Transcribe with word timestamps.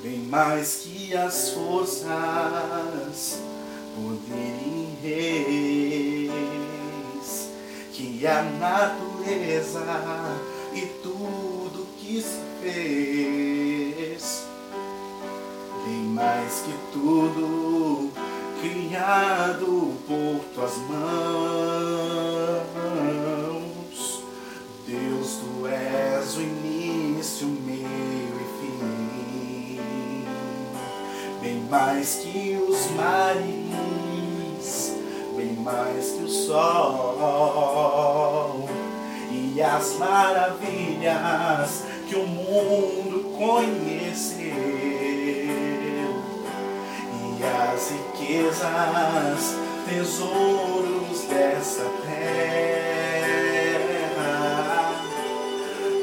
Bem 0.00 0.18
mais 0.28 0.76
que 0.76 1.16
as 1.16 1.48
forças, 1.50 2.06
poder 3.96 4.54
e 4.64 4.96
reis, 6.30 7.48
que 7.92 8.24
a 8.24 8.42
natureza 8.44 9.84
e 10.72 10.82
tudo 11.02 11.88
que 11.98 12.22
se 12.22 12.38
fez. 12.62 14.46
Bem 15.84 16.04
mais 16.04 16.60
que 16.60 16.74
tudo 16.92 18.12
criado 18.60 19.81
tuas 20.62 20.78
mãos. 20.88 21.02
Deus, 24.86 25.40
tu 25.40 25.66
és 25.66 26.36
o 26.36 26.40
início, 26.40 27.48
meio 27.48 28.40
e 28.40 28.44
fim. 28.60 29.80
Bem 31.40 31.58
mais 31.68 32.14
que 32.16 32.56
os 32.56 32.90
mares, 32.92 34.96
bem 35.36 35.56
mais 35.56 36.12
que 36.12 36.22
o 36.22 36.28
sol 36.28 38.68
e 39.32 39.60
as 39.60 39.96
maravilhas 39.98 41.82
que 42.08 42.14
o 42.14 42.24
mundo 42.26 43.36
conheceu 43.36 44.52
e 47.18 47.42
as 47.42 47.90
riquezas, 47.90 49.61
tesouros 49.92 51.20
dessa 51.28 51.84
terra. 52.06 52.24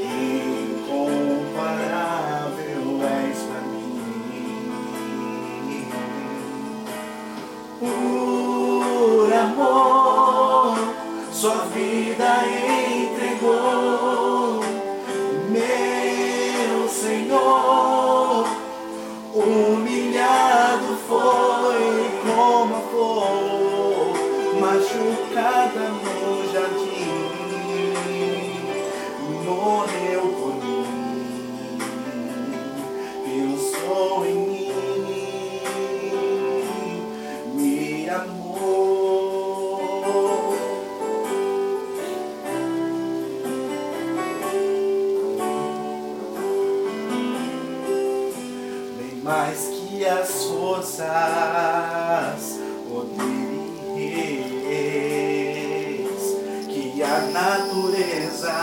Incomparável 0.04 1.24
és 3.26 3.40
pra 3.40 3.62
mim. 3.62 4.02
Por 7.80 9.34
amor, 9.34 10.78
sua 11.32 11.66
vida 11.74 12.30
entregou, 13.08 14.64
meu 15.50 16.88
Senhor 16.90 18.48
humilhado 19.34 20.90
foi 21.08 21.69
machucada 24.70 25.86
no 25.90 26.54
jardim, 26.54 27.90
morreu 29.44 30.26
por 30.40 30.56
mim, 30.64 31.80
pensou 33.26 34.26
em 34.28 34.36
mim, 34.36 34.72
me 37.56 38.10
amou. 38.10 38.60
bem 49.00 49.16
mais 49.24 49.62
que 49.70 50.06
as 50.06 50.44
forças, 50.44 51.99
natureza 57.40 58.58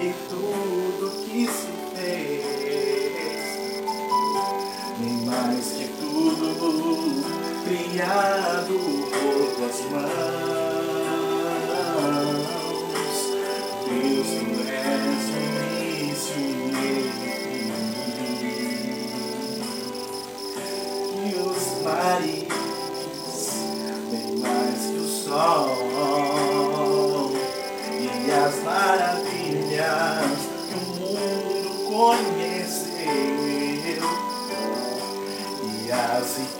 e 0.00 0.14
tudo 0.30 1.10
que 1.22 1.46
se 1.46 1.68
fez, 1.94 3.44
bem 4.98 5.16
mais 5.26 5.66
que 5.66 5.86
tudo 6.00 7.22
criado 7.62 8.74
por 9.10 9.38
tuas 9.54 9.78
mãos, 9.90 10.10
Deus, 13.84 14.30
tu 14.38 14.56
és 14.70 15.24
o 15.28 15.42
início 15.76 16.40
e 16.40 16.88
o 16.92 17.04
fim. 18.32 18.90
E 21.22 21.28
os 21.36 21.64
mares, 21.84 22.49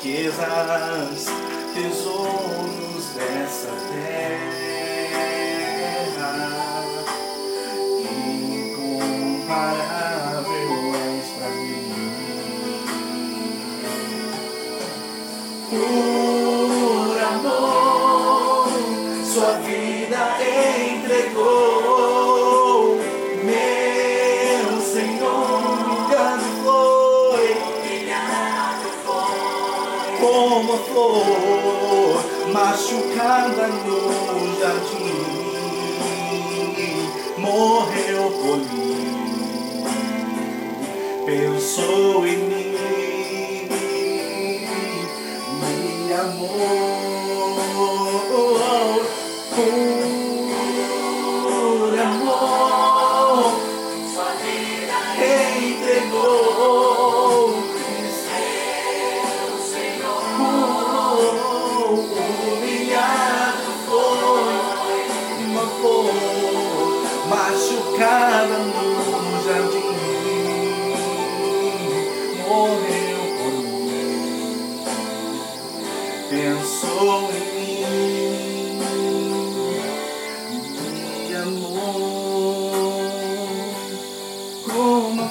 riquezas, 0.01 1.27
tesouros 1.75 3.05
dessa 3.15 3.69
terra. 3.93 5.21
Incomparável 8.51 9.35
és 10.95 11.29
pra 11.37 11.49
mim. 11.51 11.93
Por 15.69 17.17
amor, 17.23 18.69
sua 19.27 19.53
vida 19.59 20.21
entregou. 20.41 21.80
Como 30.71 30.75
a 30.75 30.79
flor 30.85 32.23
machucada 32.53 33.67
no 33.67 34.01
jardim, 34.61 35.19
morreu 37.39 38.31
por 38.31 38.59
mim. 38.59 39.85
Pensou 41.27 42.25
em 42.25 42.37
mim, 42.37 42.77
me 45.59 46.13
amou. 46.13 47.10
Morreu 72.51 73.23
por 73.39 73.55
mim, 73.63 74.83
pensou 76.29 77.31
em 77.31 77.45
mim, 77.55 78.81
me 81.29 81.35
amou 81.37 82.73
como 84.67 85.23
a 85.23 85.29